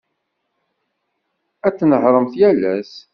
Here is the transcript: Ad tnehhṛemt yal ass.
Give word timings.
Ad 1.67 1.73
tnehhṛemt 1.77 2.33
yal 2.41 2.61
ass. 2.75 2.93